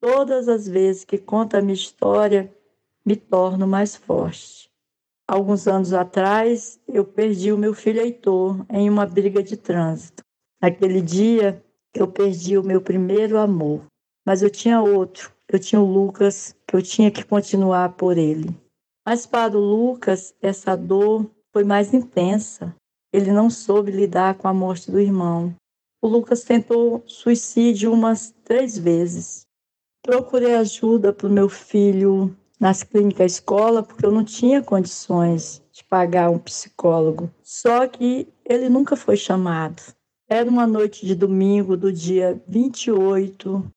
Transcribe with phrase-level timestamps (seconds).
[0.00, 2.50] Todas as vezes que conto a minha história,
[3.04, 4.70] me torno mais forte.
[5.28, 10.24] Alguns anos atrás, eu perdi o meu filho Heitor em uma briga de trânsito.
[10.60, 11.62] Naquele dia,
[11.94, 13.82] eu perdi o meu primeiro amor,
[14.26, 15.32] mas eu tinha outro.
[15.48, 18.56] Eu tinha o Lucas, que eu tinha que continuar por ele.
[19.06, 22.74] Mas para o Lucas, essa dor foi mais intensa.
[23.12, 25.54] Ele não soube lidar com a morte do irmão.
[26.00, 29.42] O Lucas tentou suicídio umas três vezes.
[30.02, 35.84] Procurei ajuda para o meu filho nas clínicas escola porque eu não tinha condições de
[35.84, 37.30] pagar um psicólogo.
[37.42, 39.82] Só que ele nunca foi chamado.
[40.26, 43.70] Era uma noite de domingo do dia 28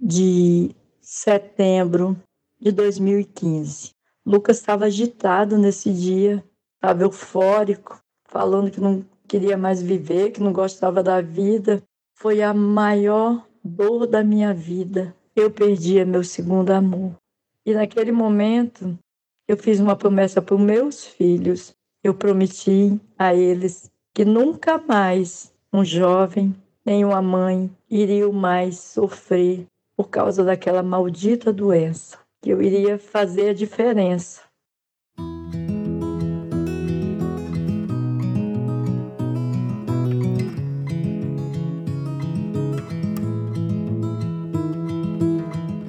[0.00, 2.16] de setembro
[2.60, 3.90] de 2015.
[4.24, 6.44] Lucas estava agitado nesse dia,
[6.76, 11.82] estava eufórico, falando que não queria mais viver, que não gostava da vida.
[12.14, 17.16] Foi a maior dor da minha vida eu perdia meu segundo amor.
[17.66, 18.98] E naquele momento,
[19.48, 21.74] eu fiz uma promessa para os meus filhos.
[22.02, 29.66] Eu prometi a eles que nunca mais um jovem nem uma mãe iriam mais sofrer
[29.96, 34.42] por causa daquela maldita doença, que eu iria fazer a diferença.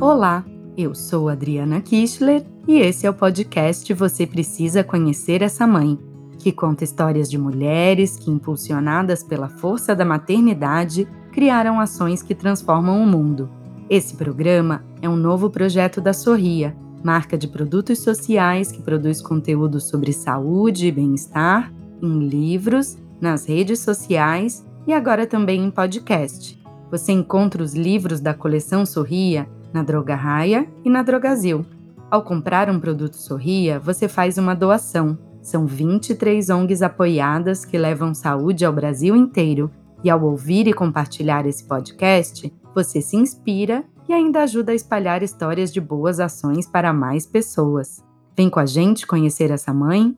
[0.05, 0.45] Olá,
[0.77, 5.97] eu sou Adriana Kistler e esse é o podcast Você Precisa Conhecer Essa Mãe,
[6.37, 13.01] que conta histórias de mulheres que, impulsionadas pela força da maternidade, criaram ações que transformam
[13.01, 13.49] o mundo.
[13.89, 19.79] Esse programa é um novo projeto da Sorria, marca de produtos sociais que produz conteúdo
[19.79, 26.63] sobre saúde e bem-estar em livros, nas redes sociais e agora também em podcast.
[26.91, 31.65] Você encontra os livros da coleção Sorria na Droga Raia e na Drogazil.
[32.09, 35.17] Ao comprar um produto Sorria, você faz uma doação.
[35.41, 39.69] São 23 ONGs apoiadas que levam saúde ao Brasil inteiro.
[40.01, 45.21] E ao ouvir e compartilhar esse podcast, você se inspira e ainda ajuda a espalhar
[45.21, 48.01] histórias de boas ações para mais pessoas.
[48.33, 50.15] Vem com a gente conhecer essa mãe?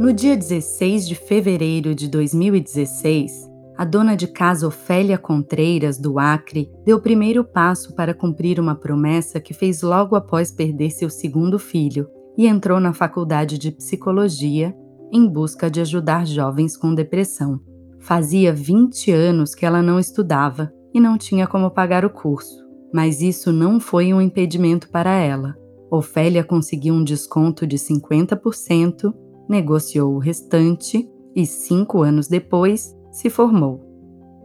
[0.00, 6.68] No dia 16 de fevereiro de 2016, a dona de casa Ofélia Contreiras, do Acre,
[6.84, 11.60] deu o primeiro passo para cumprir uma promessa que fez logo após perder seu segundo
[11.60, 14.74] filho e entrou na faculdade de psicologia
[15.12, 17.60] em busca de ajudar jovens com depressão.
[18.00, 23.22] Fazia 20 anos que ela não estudava e não tinha como pagar o curso, mas
[23.22, 25.54] isso não foi um impedimento para ela.
[25.88, 29.14] Ofélia conseguiu um desconto de 50%,
[29.48, 33.84] negociou o restante e, cinco anos depois, se formou.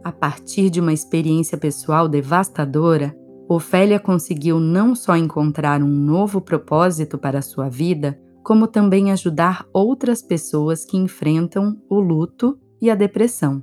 [0.02, 3.16] A partir de uma experiência pessoal devastadora,
[3.48, 10.20] Ofélia conseguiu não só encontrar um novo propósito para sua vida, como também ajudar outras
[10.20, 13.62] pessoas que enfrentam o luto e a depressão.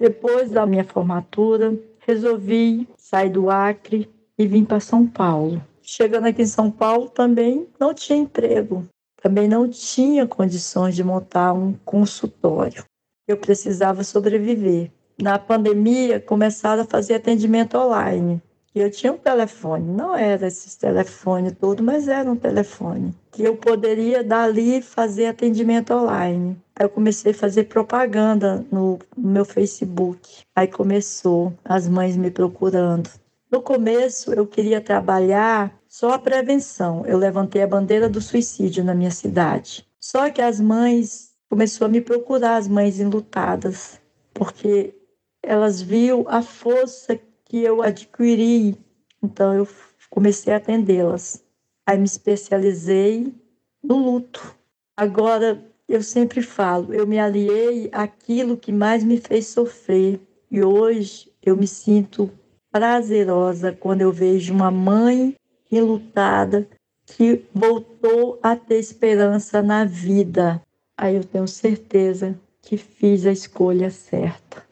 [0.00, 5.62] Depois da minha formatura, resolvi sair do Acre e vim para São Paulo.
[5.80, 8.88] Chegando aqui em São Paulo também não tinha emprego
[9.26, 12.84] também não tinha condições de montar um consultório.
[13.26, 14.92] Eu precisava sobreviver.
[15.20, 18.40] Na pandemia, começaram a fazer atendimento online.
[18.72, 23.42] E eu tinha um telefone, não era esse telefone todo, mas era um telefone, que
[23.42, 26.56] eu poderia dali fazer atendimento online.
[26.76, 30.42] Aí eu comecei a fazer propaganda no meu Facebook.
[30.54, 33.10] Aí começou as mães me procurando.
[33.50, 37.06] No começo, eu queria trabalhar só a prevenção.
[37.06, 39.86] Eu levantei a bandeira do suicídio na minha cidade.
[40.00, 44.00] Só que as mães começou a me procurar, as mães enlutadas,
[44.34, 44.94] porque
[45.42, 48.76] elas viam a força que eu adquiri.
[49.22, 49.68] Então eu
[50.10, 51.44] comecei a atendê-las.
[51.86, 53.32] Aí me especializei
[53.80, 54.56] no luto.
[54.96, 60.20] Agora eu sempre falo, eu me aliei àquilo que mais me fez sofrer.
[60.50, 62.28] E hoje eu me sinto
[62.76, 65.34] prazerosa quando eu vejo uma mãe
[65.70, 66.68] relutada
[67.06, 70.60] que voltou a ter esperança na vida.
[70.94, 74.62] Aí eu tenho certeza que fiz a escolha certa.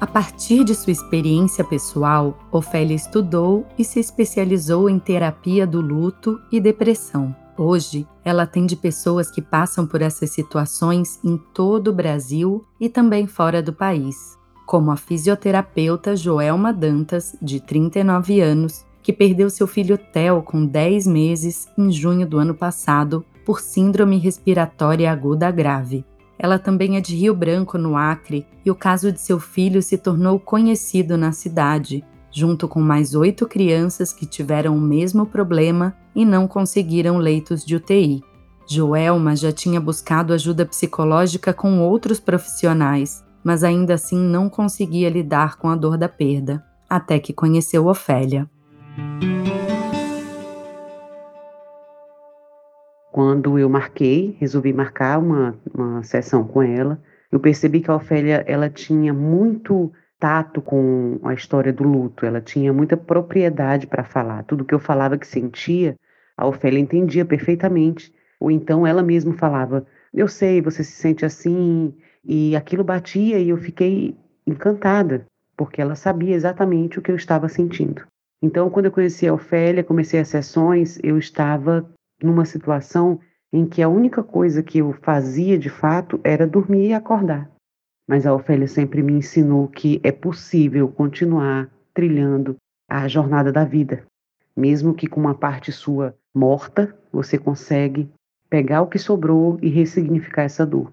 [0.00, 6.40] A partir de sua experiência pessoal, Ofélia estudou e se especializou em terapia do luto
[6.50, 7.36] e depressão.
[7.58, 13.26] Hoje, ela atende pessoas que passam por essas situações em todo o Brasil e também
[13.26, 14.35] fora do país
[14.66, 21.06] como a fisioterapeuta Joelma Dantas, de 39 anos, que perdeu seu filho Theo com 10
[21.06, 26.04] meses em junho do ano passado por síndrome respiratória aguda grave.
[26.36, 29.96] Ela também é de Rio Branco, no Acre, e o caso de seu filho se
[29.96, 36.24] tornou conhecido na cidade, junto com mais oito crianças que tiveram o mesmo problema e
[36.24, 38.20] não conseguiram leitos de UTI.
[38.68, 45.56] Joelma já tinha buscado ajuda psicológica com outros profissionais, mas ainda assim não conseguia lidar
[45.56, 48.50] com a dor da perda, até que conheceu Ofélia.
[53.12, 57.00] Quando eu marquei, resolvi marcar uma, uma sessão com ela,
[57.30, 62.40] eu percebi que a Ofélia ela tinha muito tato com a história do luto, ela
[62.40, 64.42] tinha muita propriedade para falar.
[64.42, 65.94] Tudo que eu falava que sentia,
[66.36, 68.12] a Ofélia entendia perfeitamente.
[68.40, 71.94] Ou então ela mesma falava: Eu sei, você se sente assim,
[72.26, 75.24] e aquilo batia e eu fiquei encantada,
[75.56, 78.04] porque ela sabia exatamente o que eu estava sentindo.
[78.42, 81.88] Então, quando eu conheci a Ofélia, comecei as sessões, eu estava
[82.22, 83.20] numa situação
[83.52, 87.50] em que a única coisa que eu fazia de fato era dormir e acordar.
[88.08, 92.56] Mas a Ofélia sempre me ensinou que é possível continuar trilhando
[92.88, 94.04] a jornada da vida.
[94.54, 98.08] Mesmo que com uma parte sua morta, você consegue
[98.48, 100.92] pegar o que sobrou e ressignificar essa dor.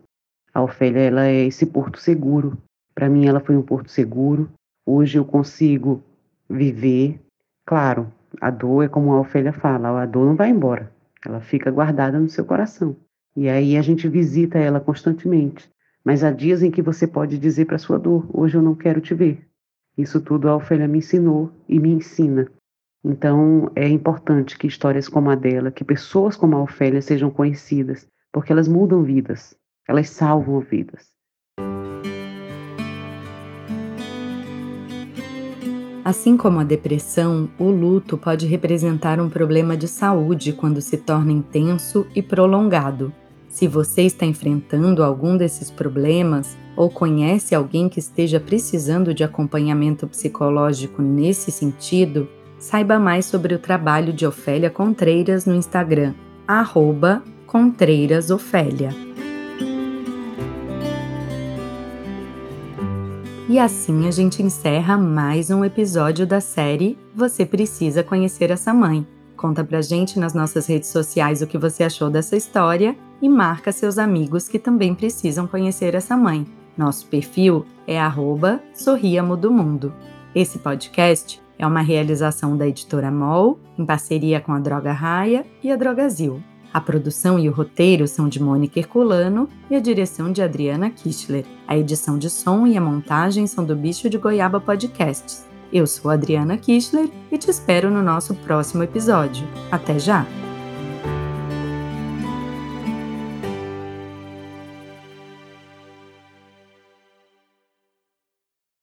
[0.54, 2.58] A Ofélia ela é esse porto seguro.
[2.94, 4.52] Para mim ela foi um porto seguro.
[4.86, 6.04] Hoje eu consigo
[6.48, 7.20] viver.
[7.66, 10.92] Claro, a dor é como a Ofélia fala, a dor não vai embora.
[11.26, 12.96] Ela fica guardada no seu coração.
[13.36, 15.68] E aí a gente visita ela constantemente.
[16.06, 19.02] Mas há dias em que você pode dizer para sua dor: Hoje eu não quero
[19.02, 19.48] te ver.
[19.98, 22.48] Isso tudo a Ofélia me ensinou e me ensina.
[23.04, 28.08] Então é importante que histórias como a dela, que pessoas como a Ofélia sejam conhecidas,
[28.32, 29.56] porque elas mudam vidas,
[29.88, 31.14] elas salvam vidas.
[36.06, 41.32] Assim como a depressão, o luto pode representar um problema de saúde quando se torna
[41.32, 43.14] intenso e prolongado.
[43.48, 50.06] Se você está enfrentando algum desses problemas ou conhece alguém que esteja precisando de acompanhamento
[50.08, 52.28] psicológico nesse sentido,
[52.58, 56.14] saiba mais sobre o trabalho de Ofélia Contreiras no Instagram,
[56.46, 57.24] arroba
[63.50, 69.06] E assim a gente encerra mais um episódio da série Você Precisa Conhecer Essa Mãe.
[69.36, 73.74] Conta pra gente nas nossas redes sociais o que você achou dessa história e marca
[73.74, 76.48] seus amigos que também precisam conhecer essa mãe.
[76.78, 78.00] Nosso perfil é
[78.74, 79.94] Sorriamo do Mundo.
[80.34, 85.70] Esse podcast é uma realização da editora MOL, em parceria com a Droga Raia e
[85.70, 86.42] a Drogazil.
[86.74, 91.46] A produção e o roteiro são de Mônica Herculano e a direção de Adriana Kistler.
[91.68, 95.46] A edição de som e a montagem são do Bicho de Goiaba Podcasts.
[95.72, 99.48] Eu sou Adriana Kistler e te espero no nosso próximo episódio.
[99.72, 100.26] Até já!